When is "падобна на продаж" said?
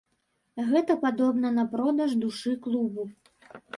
1.03-2.17